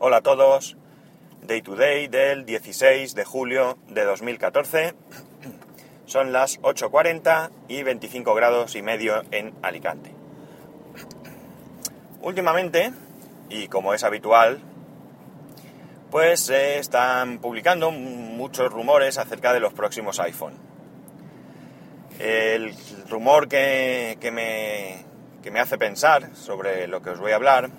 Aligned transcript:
Hola 0.00 0.18
a 0.18 0.20
todos. 0.20 0.76
Day 1.42 1.60
to 1.60 1.74
day 1.74 2.06
del 2.06 2.46
16 2.46 3.16
de 3.16 3.24
julio 3.24 3.78
de 3.88 4.04
2014. 4.04 4.94
Son 6.06 6.32
las 6.32 6.60
8.40 6.60 7.50
y 7.66 7.82
25 7.82 8.32
grados 8.32 8.76
y 8.76 8.82
medio 8.82 9.24
en 9.32 9.52
Alicante. 9.60 10.12
Últimamente, 12.22 12.92
y 13.48 13.66
como 13.66 13.92
es 13.92 14.04
habitual, 14.04 14.60
pues 16.12 16.38
se 16.42 16.78
están 16.78 17.40
publicando 17.40 17.90
muchos 17.90 18.72
rumores 18.72 19.18
acerca 19.18 19.52
de 19.52 19.58
los 19.58 19.72
próximos 19.72 20.20
iPhone. 20.20 20.54
El 22.20 22.72
rumor 23.10 23.48
que, 23.48 24.16
me, 24.32 25.04
que 25.42 25.50
me 25.50 25.58
hace 25.58 25.76
pensar 25.76 26.36
sobre 26.36 26.86
lo 26.86 27.02
que 27.02 27.10
os 27.10 27.18
voy 27.18 27.32
a 27.32 27.34
hablar 27.34 27.70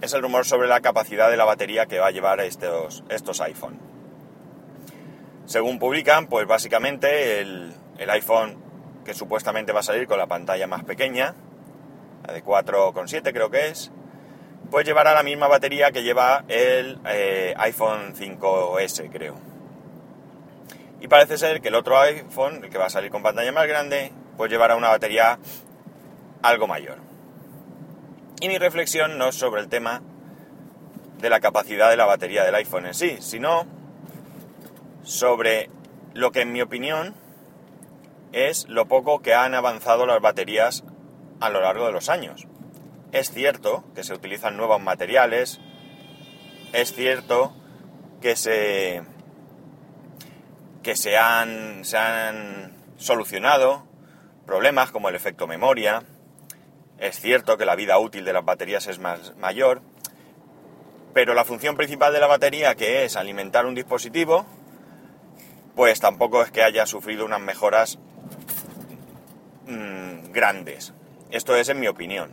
es 0.00 0.12
el 0.12 0.22
rumor 0.22 0.44
sobre 0.44 0.68
la 0.68 0.80
capacidad 0.80 1.30
de 1.30 1.36
la 1.36 1.44
batería 1.44 1.86
que 1.86 1.98
va 1.98 2.08
a 2.08 2.10
llevar 2.10 2.40
estos, 2.40 3.04
estos 3.08 3.40
iPhone. 3.40 3.78
Según 5.46 5.78
publican, 5.78 6.26
pues 6.26 6.46
básicamente 6.46 7.40
el, 7.40 7.74
el 7.98 8.10
iPhone 8.10 8.58
que 9.04 9.14
supuestamente 9.14 9.72
va 9.72 9.80
a 9.80 9.82
salir 9.82 10.06
con 10.06 10.18
la 10.18 10.26
pantalla 10.26 10.66
más 10.66 10.84
pequeña, 10.84 11.34
la 12.26 12.34
de 12.34 12.44
4,7 12.44 13.32
creo 13.32 13.50
que 13.50 13.68
es, 13.68 13.90
pues 14.70 14.86
llevará 14.86 15.14
la 15.14 15.22
misma 15.22 15.48
batería 15.48 15.90
que 15.90 16.02
lleva 16.02 16.44
el 16.48 16.98
eh, 17.06 17.54
iPhone 17.56 18.14
5S, 18.14 19.10
creo. 19.10 19.36
Y 21.00 21.08
parece 21.08 21.38
ser 21.38 21.60
que 21.60 21.68
el 21.68 21.74
otro 21.74 21.98
iPhone, 21.98 22.64
el 22.64 22.70
que 22.70 22.78
va 22.78 22.86
a 22.86 22.90
salir 22.90 23.10
con 23.10 23.22
pantalla 23.22 23.52
más 23.52 23.66
grande, 23.66 24.12
pues 24.36 24.50
llevará 24.50 24.76
una 24.76 24.88
batería 24.88 25.38
algo 26.42 26.66
mayor. 26.66 27.07
Y 28.40 28.48
mi 28.48 28.58
reflexión 28.58 29.18
no 29.18 29.28
es 29.28 29.34
sobre 29.34 29.60
el 29.60 29.68
tema 29.68 30.02
de 31.18 31.30
la 31.30 31.40
capacidad 31.40 31.90
de 31.90 31.96
la 31.96 32.06
batería 32.06 32.44
del 32.44 32.54
iPhone 32.54 32.86
en 32.86 32.94
sí, 32.94 33.16
sino 33.20 33.66
sobre 35.02 35.70
lo 36.14 36.30
que 36.30 36.42
en 36.42 36.52
mi 36.52 36.62
opinión 36.62 37.14
es 38.32 38.68
lo 38.68 38.86
poco 38.86 39.20
que 39.20 39.34
han 39.34 39.54
avanzado 39.54 40.06
las 40.06 40.20
baterías 40.20 40.84
a 41.40 41.50
lo 41.50 41.60
largo 41.60 41.86
de 41.86 41.92
los 41.92 42.08
años. 42.08 42.46
Es 43.10 43.30
cierto 43.30 43.84
que 43.94 44.04
se 44.04 44.14
utilizan 44.14 44.56
nuevos 44.56 44.80
materiales, 44.80 45.60
es 46.72 46.92
cierto 46.92 47.54
que 48.20 48.36
se 48.36 49.02
que 50.82 50.94
se 50.94 51.16
han, 51.16 51.84
se 51.84 51.98
han 51.98 52.72
solucionado 52.96 53.84
problemas 54.46 54.90
como 54.90 55.08
el 55.08 55.16
efecto 55.16 55.46
memoria, 55.46 56.04
es 56.98 57.20
cierto 57.20 57.56
que 57.56 57.64
la 57.64 57.76
vida 57.76 57.98
útil 57.98 58.24
de 58.24 58.32
las 58.32 58.44
baterías 58.44 58.86
es 58.86 58.98
más 58.98 59.36
mayor, 59.36 59.82
pero 61.14 61.34
la 61.34 61.44
función 61.44 61.76
principal 61.76 62.12
de 62.12 62.20
la 62.20 62.26
batería, 62.26 62.74
que 62.74 63.04
es 63.04 63.16
alimentar 63.16 63.66
un 63.66 63.74
dispositivo, 63.74 64.46
pues 65.74 66.00
tampoco 66.00 66.42
es 66.42 66.50
que 66.50 66.62
haya 66.62 66.86
sufrido 66.86 67.24
unas 67.24 67.40
mejoras 67.40 67.98
mmm, 69.66 70.32
grandes. 70.32 70.92
Esto 71.30 71.54
es 71.56 71.68
en 71.68 71.80
mi 71.80 71.88
opinión. 71.88 72.30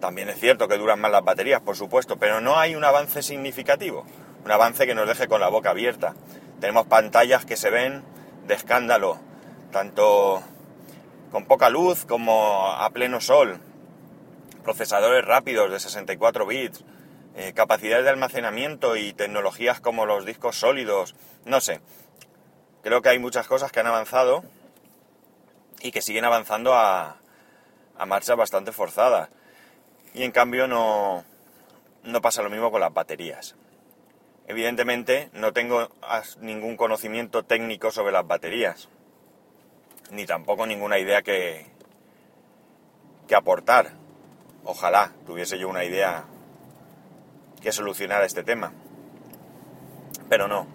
También 0.00 0.28
es 0.28 0.38
cierto 0.38 0.68
que 0.68 0.78
duran 0.78 1.00
más 1.00 1.10
las 1.10 1.24
baterías, 1.24 1.60
por 1.60 1.76
supuesto, 1.76 2.18
pero 2.18 2.40
no 2.40 2.58
hay 2.58 2.74
un 2.74 2.84
avance 2.84 3.22
significativo, 3.22 4.04
un 4.44 4.50
avance 4.50 4.86
que 4.86 4.94
nos 4.94 5.08
deje 5.08 5.28
con 5.28 5.40
la 5.40 5.48
boca 5.48 5.70
abierta. 5.70 6.14
Tenemos 6.60 6.86
pantallas 6.86 7.44
que 7.44 7.56
se 7.56 7.70
ven 7.70 8.02
de 8.46 8.54
escándalo, 8.54 9.18
tanto 9.72 10.42
con 11.34 11.46
poca 11.46 11.68
luz 11.68 12.04
como 12.04 12.70
a 12.70 12.88
pleno 12.90 13.20
sol, 13.20 13.58
procesadores 14.62 15.24
rápidos 15.24 15.68
de 15.68 15.80
64 15.80 16.46
bits, 16.46 16.84
eh, 17.34 17.52
capacidades 17.52 18.04
de 18.04 18.10
almacenamiento 18.10 18.94
y 18.94 19.12
tecnologías 19.14 19.80
como 19.80 20.06
los 20.06 20.24
discos 20.24 20.54
sólidos, 20.54 21.16
no 21.44 21.60
sé. 21.60 21.80
Creo 22.84 23.02
que 23.02 23.08
hay 23.08 23.18
muchas 23.18 23.48
cosas 23.48 23.72
que 23.72 23.80
han 23.80 23.88
avanzado 23.88 24.44
y 25.80 25.90
que 25.90 26.02
siguen 26.02 26.24
avanzando 26.24 26.72
a, 26.72 27.16
a 27.98 28.06
marchas 28.06 28.36
bastante 28.36 28.70
forzadas. 28.70 29.28
Y 30.14 30.22
en 30.22 30.30
cambio 30.30 30.68
no, 30.68 31.24
no 32.04 32.20
pasa 32.20 32.42
lo 32.42 32.50
mismo 32.50 32.70
con 32.70 32.80
las 32.80 32.94
baterías. 32.94 33.56
Evidentemente 34.46 35.30
no 35.32 35.52
tengo 35.52 35.88
ningún 36.38 36.76
conocimiento 36.76 37.42
técnico 37.42 37.90
sobre 37.90 38.12
las 38.12 38.24
baterías, 38.24 38.88
ni 40.10 40.26
tampoco 40.26 40.66
ninguna 40.66 40.98
idea 40.98 41.22
que, 41.22 41.66
que 43.26 43.34
aportar. 43.34 43.92
Ojalá 44.64 45.12
tuviese 45.26 45.58
yo 45.58 45.68
una 45.68 45.84
idea 45.84 46.24
que 47.60 47.72
solucionara 47.72 48.24
este 48.24 48.42
tema. 48.42 48.72
Pero 50.28 50.48
no, 50.48 50.66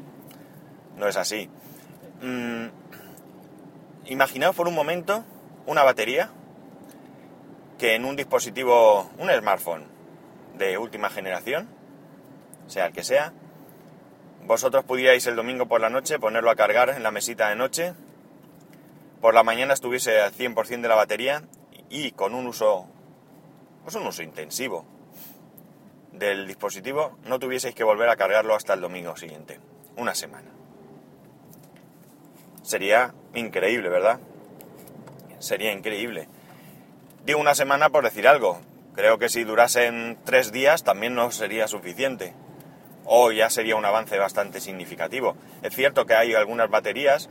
no 0.98 1.08
es 1.08 1.18
así. 1.18 1.50
Mm, 2.22 2.68
imaginaos 4.06 4.56
por 4.56 4.68
un 4.68 4.76
momento 4.76 5.24
una 5.66 5.84
batería 5.84 6.30
que 7.78 7.96
en 7.96 8.06
un 8.06 8.16
dispositivo, 8.16 9.10
un 9.18 9.30
smartphone 9.30 9.86
de 10.58 10.78
última 10.78 11.10
generación, 11.10 11.70
sea 12.68 12.88
el 12.88 12.94
que 12.94 13.04
sea, 13.04 13.34
vosotros 14.46 14.84
pudierais 14.84 15.26
el 15.28 15.36
domingo 15.36 15.68
por 15.68 15.80
la 15.80 15.90
noche 15.90 16.20
ponerlo 16.20 16.50
a 16.50 16.56
cargar 16.56 16.90
en 16.90 17.04
la 17.04 17.12
mesita 17.12 17.50
de 17.50 17.56
noche, 17.56 17.94
por 19.22 19.34
la 19.34 19.44
mañana 19.44 19.74
estuviese 19.74 20.22
al 20.22 20.34
100% 20.34 20.82
de 20.82 20.88
la 20.88 20.96
batería 20.96 21.44
y 21.90 22.12
con 22.12 22.34
un 22.34 22.48
uso, 22.48 22.88
pues 23.84 23.96
un 23.96 24.08
uso 24.08 24.24
intensivo 24.24 24.86
del 26.12 26.48
dispositivo, 26.48 27.18
no 27.26 27.40
tuvieseis 27.40 27.76
que 27.76 27.84
volver 27.84 28.10
a 28.10 28.16
cargarlo 28.16 28.56
hasta 28.56 28.74
el 28.74 28.82
domingo 28.82 29.16
siguiente, 29.16 29.60
una 29.96 30.16
semana. 30.16 30.50
Sería 32.62 33.14
increíble, 33.34 33.90
¿verdad? 33.90 34.20
Sería 35.40 35.72
increíble. 35.72 36.28
Digo 37.26 37.40
una 37.40 37.56
semana 37.56 37.90
por 37.90 38.04
decir 38.04 38.28
algo. 38.28 38.60
Creo 38.96 39.18
que 39.18 39.30
si 39.30 39.44
durasen 39.44 40.18
tres 40.26 40.52
días 40.52 40.84
también 40.84 41.16
no 41.16 41.32
sería 41.32 41.68
suficiente. 41.68 42.34
O 43.06 43.32
ya 43.32 43.50
sería 43.50 43.76
un 43.76 43.86
avance 43.86 44.18
bastante 44.18 44.60
significativo. 44.60 45.36
Es 45.64 45.74
cierto 45.74 46.06
que 46.06 46.16
hay 46.16 46.36
algunas 46.36 46.70
baterías 46.70 47.30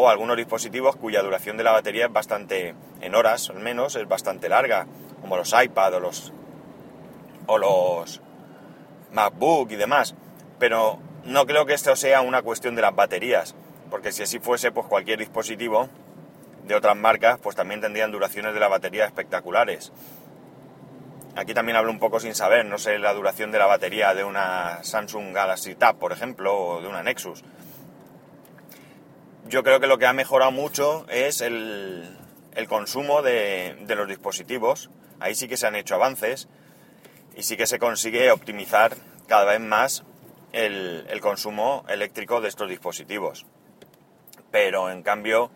o 0.00 0.08
algunos 0.08 0.36
dispositivos 0.36 0.94
cuya 0.94 1.22
duración 1.22 1.56
de 1.56 1.64
la 1.64 1.72
batería 1.72 2.06
es 2.06 2.12
bastante, 2.12 2.76
en 3.00 3.14
horas 3.16 3.50
al 3.50 3.58
menos, 3.58 3.96
es 3.96 4.06
bastante 4.06 4.48
larga, 4.48 4.86
como 5.20 5.36
los 5.36 5.52
iPad 5.52 5.94
o 5.94 5.98
los, 5.98 6.32
o 7.48 7.58
los 7.58 8.20
MacBook 9.10 9.72
y 9.72 9.74
demás. 9.74 10.14
Pero 10.60 11.00
no 11.24 11.46
creo 11.46 11.66
que 11.66 11.74
esto 11.74 11.96
sea 11.96 12.20
una 12.20 12.42
cuestión 12.42 12.76
de 12.76 12.82
las 12.82 12.94
baterías, 12.94 13.56
porque 13.90 14.12
si 14.12 14.22
así 14.22 14.38
fuese, 14.38 14.70
pues 14.70 14.86
cualquier 14.86 15.18
dispositivo 15.18 15.88
de 16.64 16.76
otras 16.76 16.94
marcas, 16.94 17.40
pues 17.42 17.56
también 17.56 17.80
tendrían 17.80 18.12
duraciones 18.12 18.54
de 18.54 18.60
la 18.60 18.68
batería 18.68 19.04
espectaculares. 19.04 19.90
Aquí 21.34 21.54
también 21.54 21.74
hablo 21.74 21.90
un 21.90 21.98
poco 21.98 22.20
sin 22.20 22.36
saber, 22.36 22.64
no 22.66 22.78
sé 22.78 23.00
la 23.00 23.14
duración 23.14 23.50
de 23.50 23.58
la 23.58 23.66
batería 23.66 24.14
de 24.14 24.22
una 24.22 24.78
Samsung 24.84 25.34
Galaxy 25.34 25.74
Tab, 25.74 25.96
por 25.96 26.12
ejemplo, 26.12 26.56
o 26.56 26.80
de 26.80 26.86
una 26.86 27.02
Nexus. 27.02 27.42
Yo 29.48 29.62
creo 29.62 29.80
que 29.80 29.86
lo 29.86 29.96
que 29.96 30.06
ha 30.06 30.12
mejorado 30.12 30.52
mucho 30.52 31.06
es 31.08 31.40
el, 31.40 32.06
consumo 32.68 33.22
de, 33.22 33.76
los 33.88 34.06
dispositivos. 34.06 34.90
Ahí 35.20 35.34
sí 35.34 35.48
que 35.48 35.56
se 35.56 35.66
han 35.66 35.74
hecho 35.74 35.94
avances 35.94 36.48
y 37.34 37.42
sí 37.44 37.56
que 37.56 37.66
se 37.66 37.78
consigue 37.78 38.30
optimizar 38.30 38.94
cada 39.26 39.46
vez 39.46 39.60
más 39.60 40.04
el, 40.52 41.06
el 41.08 41.20
consumo 41.20 41.86
eléctrico 41.88 42.42
de 42.42 42.48
estos 42.48 42.68
dispositivos. 42.68 43.46
Pero 44.50 44.90
en 44.90 45.02
cambio, 45.02 45.50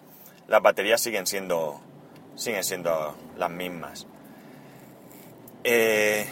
las 0.49 0.63
baterías 0.63 1.03
siguen 1.03 1.27
siendo, 1.27 1.83
siguen 2.35 2.65
siendo 2.65 3.15
las 3.37 3.51
mismas. 3.51 4.07
Eh, 5.65 6.27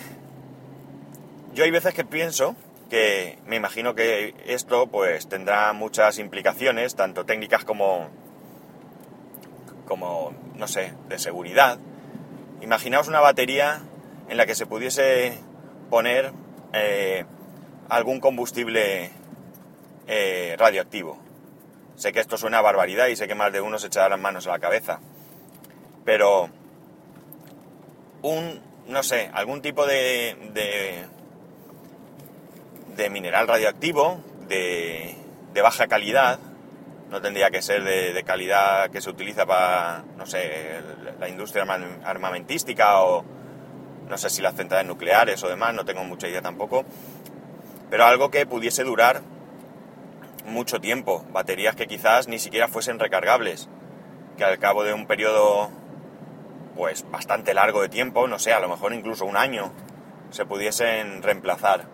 yo 1.53 1.65
hay 1.65 1.71
veces 1.71 1.92
que 1.92 2.04
pienso 2.04 2.57
que 2.91 3.39
me 3.47 3.57
imagino 3.57 3.95
que 3.95 4.34
esto 4.45 4.89
pues 4.89 5.28
tendrá 5.28 5.72
muchas 5.72 6.19
implicaciones, 6.19 6.95
tanto 6.95 7.25
técnicas 7.25 7.65
como, 7.65 8.10
como 9.87 10.34
no 10.57 10.69
sé, 10.69 10.92
de 11.09 11.19
seguridad. 11.19 11.78
Imaginaos 12.60 13.09
una 13.09 13.21
batería 13.21 13.81
en 14.28 14.37
la 14.37 14.45
que 14.45 14.54
se 14.54 14.66
pudiese 14.66 15.39
poner 15.89 16.33
eh, 16.75 17.25
algún 17.89 18.21
combustible 18.21 19.10
eh, 20.07 20.57
radioactivo 20.59 21.31
Sé 22.01 22.15
que 22.15 22.21
esto 22.21 22.39
suena 22.39 22.60
a 22.60 22.63
barbaridad 22.63 23.09
y 23.09 23.16
sé 23.16 23.28
que 23.28 23.34
más 23.34 23.53
de 23.53 23.60
uno 23.60 23.78
se 23.78 23.89
echará 23.89 24.09
las 24.09 24.19
manos 24.19 24.47
a 24.47 24.53
la 24.53 24.59
cabeza. 24.59 25.01
Pero 26.07 26.48
un, 28.22 28.59
no 28.86 29.03
sé, 29.03 29.31
algún 29.34 29.60
tipo 29.60 29.86
de, 29.86 30.34
de, 30.54 31.04
mineral 33.08 33.48
radioactivo 33.48 34.20
de, 34.48 35.16
de, 35.54 35.62
baja 35.62 35.86
calidad, 35.86 36.38
no 37.08 37.22
tendría 37.22 37.50
que 37.50 37.62
ser 37.62 37.84
de, 37.84 38.22
calidad 38.24 38.91
que 38.91 39.00
se 39.00 39.08
utiliza 39.08 39.47
para, 39.47 40.04
no 40.16 40.26
sé, 40.26 40.80
la 41.18 41.28
industria 41.28 41.64
armamentística 42.04 43.00
o, 43.02 43.24
no 44.08 44.18
sé 44.18 44.28
si 44.28 44.42
las 44.42 44.54
centrales 44.54 44.86
nucleares 44.86 45.42
o 45.44 45.48
demás, 45.48 45.72
no 45.72 45.84
tengo 45.84 46.04
mucha 46.04 46.28
idea 46.28 46.42
tampoco, 46.42 46.84
pero 47.88 48.04
algo 48.04 48.30
que 48.30 48.44
pudiese 48.44 48.84
durar 48.84 49.22
mucho 50.47 50.80
tiempo, 50.80 51.24
baterías 51.32 51.76
que 51.76 51.86
quizás 51.86 52.28
ni 52.28 52.38
siquiera 52.38 52.68
fuesen 52.68 52.98
recargables, 52.98 53.68
que 54.36 54.44
al 54.44 54.58
cabo 54.58 54.82
de 54.82 54.92
un 54.92 55.06
periodo 55.06 55.70
pues 56.76 57.08
bastante 57.10 57.54
largo 57.54 57.82
de 57.82 57.88
tiempo, 57.88 58.26
no 58.26 58.38
sé, 58.38 58.52
a 58.52 58.60
lo 58.60 58.68
mejor 58.68 58.92
incluso 58.92 59.24
un 59.24 59.36
año, 59.36 59.72
se 60.30 60.47
pudiesen 60.47 61.22
reemplazar. 61.22 61.84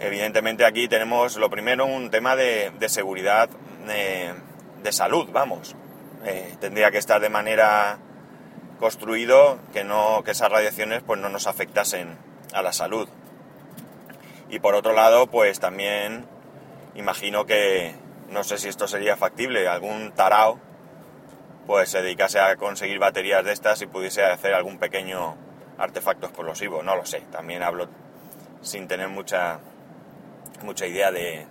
Evidentemente 0.00 0.64
aquí 0.64 0.88
tenemos 0.88 1.36
lo 1.36 1.50
primero 1.50 1.86
un 1.86 2.10
tema 2.10 2.36
de, 2.36 2.72
seguridad 2.88 3.48
eh, 3.88 4.34
de 4.82 4.92
salud, 4.92 5.28
vamos. 5.32 5.76
Eh, 6.24 6.56
tendría 6.60 6.90
que 6.90 6.98
estar 6.98 7.20
de 7.20 7.28
manera 7.28 7.98
construido 8.78 9.58
que 9.72 9.84
no 9.84 10.22
que 10.24 10.32
esas 10.32 10.50
radiaciones 10.50 11.02
pues 11.02 11.20
no 11.20 11.28
nos 11.28 11.46
afectasen 11.46 12.18
a 12.52 12.62
la 12.62 12.72
salud. 12.72 13.08
Y 14.50 14.58
por 14.58 14.74
otro 14.74 14.92
lado, 14.92 15.26
pues 15.26 15.60
también 15.60 16.26
imagino 16.94 17.46
que 17.46 17.94
no 18.30 18.44
sé 18.44 18.58
si 18.58 18.68
esto 18.68 18.88
sería 18.88 19.16
factible, 19.16 19.68
algún 19.68 20.12
tarao 20.12 20.58
pues 21.66 21.88
se 21.88 22.02
dedicase 22.02 22.40
a 22.40 22.56
conseguir 22.56 22.98
baterías 22.98 23.44
de 23.44 23.52
estas 23.52 23.80
y 23.80 23.86
pudiese 23.86 24.22
hacer 24.22 24.54
algún 24.54 24.78
pequeño 24.78 25.36
artefacto 25.78 26.26
explosivo, 26.26 26.82
no 26.82 26.94
lo 26.94 27.06
sé, 27.06 27.20
también 27.32 27.62
hablo 27.62 27.88
sin 28.60 28.86
tener 28.86 29.08
mucha 29.08 29.60
mucha 30.64 30.86
idea 30.86 31.12
de, 31.12 31.46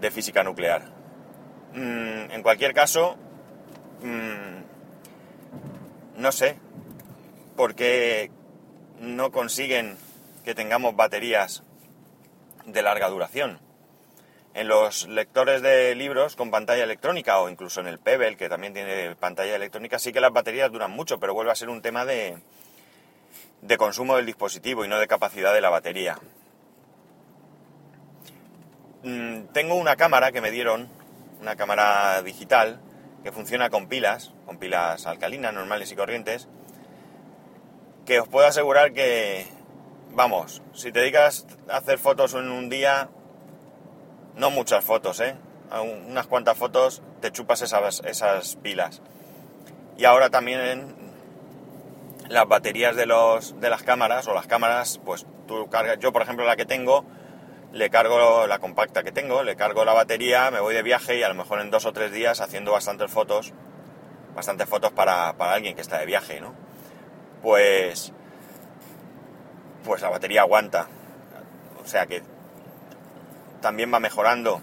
de 0.00 0.10
física 0.10 0.42
nuclear. 0.42 0.82
Mm, 1.74 2.30
en 2.30 2.42
cualquier 2.42 2.72
caso, 2.72 3.16
mm, 4.02 4.58
no 6.20 6.32
sé 6.32 6.56
por 7.56 7.74
qué 7.74 8.30
no 9.00 9.30
consiguen 9.30 9.96
que 10.44 10.54
tengamos 10.54 10.96
baterías 10.96 11.62
de 12.64 12.82
larga 12.82 13.08
duración. 13.08 13.58
En 14.54 14.66
los 14.66 15.06
lectores 15.06 15.62
de 15.62 15.94
libros 15.94 16.34
con 16.34 16.50
pantalla 16.50 16.84
electrónica 16.84 17.38
o 17.38 17.48
incluso 17.48 17.80
en 17.80 17.86
el 17.86 17.98
Pebble, 17.98 18.36
que 18.36 18.48
también 18.48 18.72
tiene 18.72 19.14
pantalla 19.14 19.54
electrónica, 19.54 19.98
sí 19.98 20.12
que 20.12 20.20
las 20.20 20.32
baterías 20.32 20.72
duran 20.72 20.90
mucho, 20.90 21.20
pero 21.20 21.34
vuelve 21.34 21.52
a 21.52 21.56
ser 21.56 21.68
un 21.68 21.82
tema 21.82 22.04
de, 22.04 22.38
de 23.62 23.76
consumo 23.76 24.16
del 24.16 24.26
dispositivo 24.26 24.84
y 24.84 24.88
no 24.88 24.98
de 24.98 25.06
capacidad 25.06 25.54
de 25.54 25.60
la 25.60 25.70
batería. 25.70 26.18
Mm, 29.08 29.46
tengo 29.54 29.74
una 29.76 29.96
cámara 29.96 30.32
que 30.32 30.42
me 30.42 30.50
dieron, 30.50 30.86
una 31.40 31.56
cámara 31.56 32.20
digital, 32.20 32.78
que 33.24 33.32
funciona 33.32 33.70
con 33.70 33.88
pilas, 33.88 34.34
con 34.44 34.58
pilas 34.58 35.06
alcalinas 35.06 35.54
normales 35.54 35.90
y 35.90 35.96
corrientes, 35.96 36.46
que 38.04 38.20
os 38.20 38.28
puedo 38.28 38.46
asegurar 38.46 38.92
que, 38.92 39.46
vamos, 40.10 40.60
si 40.74 40.92
te 40.92 41.00
dedicas 41.00 41.46
a 41.70 41.78
hacer 41.78 41.96
fotos 41.96 42.34
en 42.34 42.50
un 42.50 42.68
día, 42.68 43.08
no 44.36 44.50
muchas 44.50 44.84
fotos, 44.84 45.20
¿eh? 45.20 45.36
unas 46.06 46.26
cuantas 46.26 46.58
fotos 46.58 47.00
te 47.22 47.32
chupas 47.32 47.62
esas, 47.62 48.02
esas 48.04 48.56
pilas. 48.56 49.00
Y 49.96 50.04
ahora 50.04 50.28
también 50.28 50.94
las 52.28 52.46
baterías 52.46 52.94
de, 52.94 53.06
los, 53.06 53.58
de 53.58 53.70
las 53.70 53.82
cámaras 53.84 54.28
o 54.28 54.34
las 54.34 54.46
cámaras, 54.46 55.00
pues 55.02 55.24
tú 55.46 55.66
cargas, 55.70 55.98
yo 55.98 56.12
por 56.12 56.20
ejemplo 56.20 56.44
la 56.44 56.56
que 56.56 56.66
tengo, 56.66 57.06
le 57.72 57.90
cargo 57.90 58.46
la 58.46 58.58
compacta 58.58 59.02
que 59.02 59.12
tengo, 59.12 59.42
le 59.42 59.56
cargo 59.56 59.84
la 59.84 59.92
batería, 59.92 60.50
me 60.50 60.60
voy 60.60 60.74
de 60.74 60.82
viaje 60.82 61.18
y 61.18 61.22
a 61.22 61.28
lo 61.28 61.34
mejor 61.34 61.60
en 61.60 61.70
dos 61.70 61.84
o 61.84 61.92
tres 61.92 62.12
días 62.12 62.40
haciendo 62.40 62.72
bastantes 62.72 63.10
fotos, 63.10 63.52
bastantes 64.34 64.68
fotos 64.68 64.92
para, 64.92 65.30
alguien 65.30 65.74
que 65.74 65.82
está 65.82 65.98
de 65.98 66.06
viaje, 66.06 66.40
¿no? 66.40 66.54
Pues, 67.42 68.12
pues 69.84 70.02
la 70.02 70.08
batería 70.08 70.42
aguanta. 70.42 70.88
O 71.82 71.86
sea 71.86 72.06
que 72.06 72.22
también 73.60 73.92
va 73.92 74.00
mejorando 74.00 74.60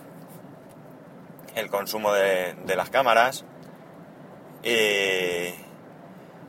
el 1.55 1.69
consumo 1.69 2.11
de, 2.13 2.55
las 2.75 2.89
cámaras, 2.89 3.45
eh, 4.63 5.55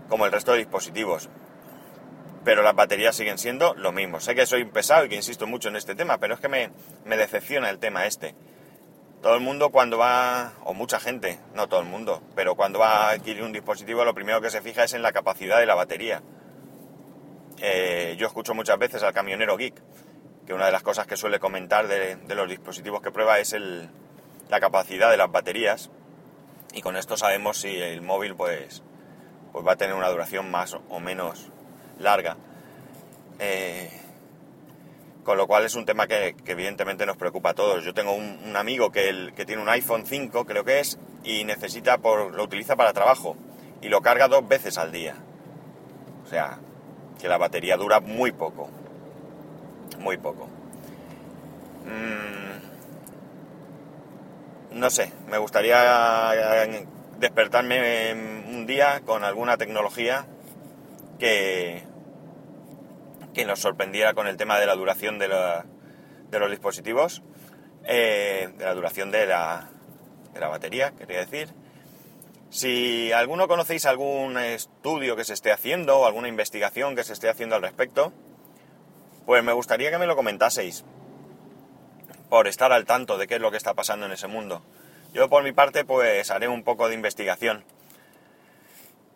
como 0.08 0.26
el 0.26 0.32
resto 0.32 0.53
de 0.53 0.58
dispositivos 0.58 1.29
pero 2.46 2.62
las 2.62 2.76
baterías 2.76 3.16
siguen 3.16 3.38
siendo 3.38 3.75
lo 3.75 3.90
mismo. 3.90 4.20
Sé 4.20 4.37
que 4.37 4.46
soy 4.46 4.64
pesado 4.66 5.04
y 5.04 5.08
que 5.08 5.16
insisto 5.16 5.48
mucho 5.48 5.69
en 5.69 5.75
este 5.75 5.96
tema, 5.96 6.19
pero 6.19 6.34
es 6.34 6.40
que 6.40 6.48
me, 6.48 6.70
decepciona 7.04 7.70
el 7.70 7.81
tema 7.81 8.06
este. 8.06 8.37
Todo 9.20 9.34
el 9.34 9.40
mundo 9.40 9.70
cuando 9.70 9.98
va, 9.98 10.52
o 10.62 10.72
mucha 10.72 11.00
gente, 11.00 11.40
no 11.56 11.69
todo 11.69 11.81
el 11.81 11.87
mundo, 11.87 12.22
pero 12.37 12.54
cuando 12.54 12.78
va 12.78 13.08
a 13.08 13.10
adquirir 13.10 13.43
un 13.43 13.50
dispositivo 13.50 14.04
lo 14.04 14.14
primero 14.14 14.40
que 14.40 14.50
se 14.50 14.62
fija 14.62 14.84
es 14.84 14.94
en 14.94 15.02
la 15.02 15.10
capacidad 15.10 15.58
de 15.58 15.66
la 15.66 15.75
batería. 15.75 16.22
Eh, 17.58 18.14
yo 18.16 18.28
escucho 18.28 18.54
muchas 18.54 18.78
veces 18.78 19.02
al 19.02 19.12
camionero 19.12 19.56
geek, 19.56 19.82
que 20.46 20.54
una 20.54 20.66
de 20.66 20.72
las 20.72 20.84
cosas 20.84 21.08
que 21.08 21.16
suele 21.16 21.40
comentar 21.40 21.88
de, 21.88 22.16
los 22.32 22.48
dispositivos 22.48 23.02
que 23.02 23.10
prueba 23.10 23.40
es 23.40 23.54
el, 23.54 23.90
la 24.50 24.60
capacidad 24.60 25.10
de 25.10 25.16
las 25.16 25.32
baterías 25.32 25.90
y 26.72 26.81
con 26.81 26.96
esto 26.96 27.16
sabemos 27.16 27.58
si 27.58 27.76
el 27.76 28.02
móvil 28.02 28.37
pues, 28.37 28.84
pues 29.50 29.66
va 29.66 29.72
a 29.72 29.76
tener 29.76 29.96
una 29.96 30.10
duración 30.10 30.48
más 30.48 30.78
o 30.88 31.00
menos 31.00 31.50
larga. 31.98 32.37
Eh, 33.38 33.90
con 35.25 35.37
lo 35.37 35.46
cual 35.46 35.64
es 35.64 35.75
un 35.75 35.84
tema 35.84 36.06
que, 36.06 36.37
evidentemente 36.46 37.04
nos 37.04 37.16
preocupa 37.16 37.50
a 37.50 37.54
todos. 37.54 37.84
Yo 37.84 37.93
tengo 37.93 38.12
un, 38.12 38.54
amigo 38.56 38.93
que, 38.93 39.08
el, 39.08 39.32
que, 39.34 39.44
tiene 39.44 39.60
un 39.60 39.69
iPhone 39.69 40.06
5, 40.06 40.44
creo 40.44 40.64
que 40.64 40.81
es, 40.81 40.98
y 41.25 41.44
necesita 41.44 41.98
por, 41.98 42.32
lo 42.32 42.44
utiliza 42.44 42.76
para 42.76 42.93
trabajo 42.93 43.37
y 43.82 43.88
lo 43.88 44.00
carga 44.02 44.28
dos 44.28 44.46
veces 44.46 44.78
al 44.78 44.93
día. 44.93 45.16
O 46.25 46.28
sea, 46.28 46.58
que 47.20 47.28
la 47.28 47.38
batería 47.38 47.76
dura 47.76 48.00
muy 48.00 48.32
poco. 48.32 48.69
Muy 49.98 50.16
poco. 50.16 50.48
Mm, 51.87 52.37
no 54.78 54.90
sé, 54.90 55.12
me 55.28 55.38
gustaría 55.38 56.66
despertarme 57.19 58.12
un 58.48 58.66
día 58.66 59.00
con 59.04 59.25
alguna 59.25 59.56
tecnología 59.56 60.26
que, 61.19 61.83
que 63.35 63.45
nos 63.45 63.61
sorprendiera 63.61 64.15
con 64.15 64.27
el 64.27 64.37
tema 64.37 64.59
de 64.59 64.67
la 64.67 64.75
duración 64.75 65.19
de, 65.19 65.29
de 65.29 66.39
los 66.39 66.51
dispositivos, 66.51 67.23
eh, 67.85 68.49
de 68.57 68.65
la 68.65 68.75
duración 68.75 69.11
de 69.11 69.27
la, 69.27 69.71
de 70.33 70.41
la 70.41 70.49
batería, 70.49 70.93
quería 70.93 71.19
decir. 71.19 71.49
Si 72.51 73.13
alguno 73.13 73.49
conocéis 73.49 73.87
algún 73.87 74.39
estudio 74.39 75.17
que 75.17 75.25
se 75.25 75.35
esté 75.35 75.53
haciendo 75.53 75.99
o 75.99 76.07
alguna 76.07 76.29
investigación 76.29 76.95
que 76.95 77.05
se 77.05 77.13
esté 77.13 77.29
haciendo 77.29 77.57
al 77.57 77.63
respecto, 77.63 78.13
pues 79.27 79.43
me 79.43 79.53
gustaría 79.53 79.91
que 79.91 79.99
me 79.99 80.07
lo 80.07 80.17
comentaseis 80.17 80.85
por 82.31 82.46
estar 82.46 82.73
al 82.73 82.85
tanto 82.85 83.19
de 83.19 83.27
qué 83.27 83.37
es 83.37 83.41
lo 83.41 83.51
que 83.51 83.56
está 83.56 83.75
pasando 83.75 84.06
en 84.06 84.13
ese 84.13 84.29
mundo. 84.29 84.63
Yo 85.13 85.29
por 85.29 85.43
mi 85.43 85.53
parte 85.53 85.85
pues 85.85 86.31
haré 86.31 86.49
un 86.49 86.63
poco 86.63 86.89
de 86.89 86.94
investigación 86.94 87.65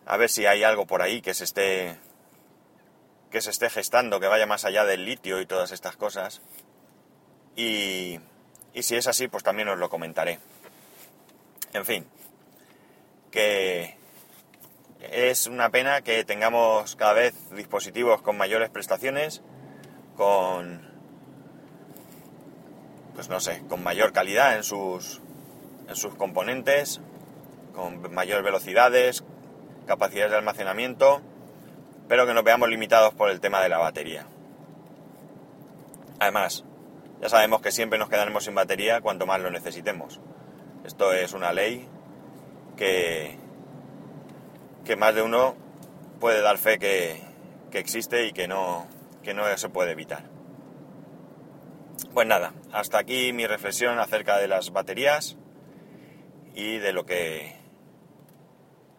a 0.06 0.16
ver 0.16 0.28
si 0.28 0.46
hay 0.46 0.64
algo 0.64 0.86
por 0.86 1.02
ahí 1.02 1.20
que 1.20 1.34
se 1.34 1.44
esté 1.44 1.98
que 3.30 3.40
se 3.40 3.50
esté 3.50 3.70
gestando, 3.70 4.18
que 4.18 4.26
vaya 4.26 4.46
más 4.46 4.64
allá 4.64 4.84
del 4.84 5.04
litio 5.04 5.40
y 5.40 5.46
todas 5.46 5.70
estas 5.70 5.96
cosas. 5.96 6.42
Y, 7.54 8.18
y 8.74 8.82
si 8.82 8.96
es 8.96 9.06
así, 9.06 9.28
pues 9.28 9.44
también 9.44 9.68
os 9.68 9.78
lo 9.78 9.88
comentaré. 9.88 10.40
En 11.72 11.84
fin, 11.84 12.06
que 13.30 13.96
es 15.00 15.46
una 15.46 15.70
pena 15.70 16.02
que 16.02 16.24
tengamos 16.24 16.96
cada 16.96 17.12
vez 17.12 17.34
dispositivos 17.50 18.20
con 18.22 18.36
mayores 18.36 18.70
prestaciones, 18.70 19.42
con, 20.16 20.90
pues 23.14 23.28
no 23.28 23.40
sé, 23.40 23.62
con 23.68 23.82
mayor 23.82 24.12
calidad 24.12 24.56
en 24.56 24.64
sus, 24.64 25.20
en 25.88 25.96
sus 25.96 26.14
componentes, 26.16 27.00
con 27.74 28.12
mayores 28.12 28.44
velocidades, 28.44 29.24
capacidades 29.90 30.30
de 30.30 30.38
almacenamiento, 30.38 31.20
pero 32.06 32.24
que 32.24 32.32
nos 32.32 32.44
veamos 32.44 32.68
limitados 32.68 33.12
por 33.12 33.28
el 33.28 33.40
tema 33.40 33.60
de 33.60 33.68
la 33.68 33.78
batería. 33.78 34.24
Además, 36.20 36.64
ya 37.20 37.28
sabemos 37.28 37.60
que 37.60 37.72
siempre 37.72 37.98
nos 37.98 38.08
quedaremos 38.08 38.44
sin 38.44 38.54
batería 38.54 39.00
cuanto 39.00 39.26
más 39.26 39.40
lo 39.40 39.50
necesitemos. 39.50 40.20
Esto 40.84 41.12
es 41.12 41.32
una 41.32 41.52
ley 41.52 41.88
que, 42.76 43.36
que 44.84 44.94
más 44.94 45.12
de 45.12 45.22
uno 45.22 45.56
puede 46.20 46.40
dar 46.40 46.56
fe 46.56 46.78
que, 46.78 47.20
que 47.72 47.80
existe 47.80 48.28
y 48.28 48.32
que 48.32 48.46
no, 48.46 48.86
que 49.24 49.34
no 49.34 49.44
se 49.56 49.70
puede 49.70 49.90
evitar. 49.90 50.22
Pues 52.14 52.28
nada, 52.28 52.52
hasta 52.70 52.98
aquí 52.98 53.32
mi 53.32 53.44
reflexión 53.48 53.98
acerca 53.98 54.38
de 54.38 54.46
las 54.46 54.70
baterías 54.70 55.36
y 56.54 56.78
de 56.78 56.92
lo 56.92 57.06
que 57.06 57.59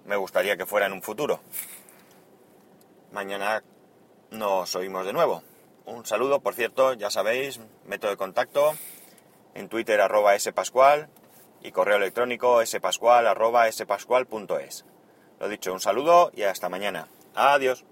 me 0.06 0.16
gustaría 0.16 0.58
que 0.58 0.66
fuera 0.66 0.86
en 0.88 0.94
un 0.94 1.02
futuro. 1.02 1.40
Mañana 3.12 3.64
nos 4.30 4.76
oímos 4.76 5.06
de 5.06 5.14
nuevo. 5.14 5.44
Un 5.86 6.06
saludo, 6.06 6.40
por 6.42 6.54
cierto, 6.54 6.94
ya 6.94 7.10
sabéis, 7.10 7.60
método 7.86 8.12
de 8.12 8.18
contacto 8.18 8.74
en 9.54 9.68
Twitter 9.68 10.00
arroba 10.00 10.38
spascual 10.40 11.10
y 11.62 11.72
correo 11.72 11.98
electrónico 11.98 12.66
spascual 12.66 13.28
arroba 13.28 13.72
spascual.es. 13.72 14.86
Lo 15.40 15.50
dicho, 15.50 15.74
un 15.74 15.80
saludo 15.80 16.32
y 16.34 16.44
hasta 16.44 16.70
mañana. 16.70 17.08
Adiós. 17.36 17.86